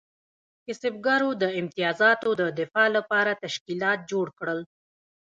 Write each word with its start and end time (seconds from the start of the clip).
کسبګرو 0.65 1.29
د 1.41 1.43
امتیازاتو 1.59 2.29
د 2.41 2.43
دفاع 2.59 2.87
لپاره 2.97 3.31
تشکیلات 3.43 3.99
جوړ 4.11 4.27
کړل. 4.39 4.59